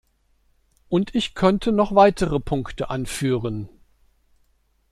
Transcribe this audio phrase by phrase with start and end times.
[0.89, 3.69] Und ich könnte noch weitere Punkte anführen.